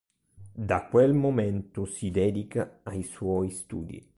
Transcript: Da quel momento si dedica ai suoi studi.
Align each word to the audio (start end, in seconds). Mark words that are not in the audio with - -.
Da 0.55 0.87
quel 0.87 1.13
momento 1.13 1.85
si 1.85 2.09
dedica 2.09 2.79
ai 2.85 3.03
suoi 3.03 3.51
studi. 3.51 4.03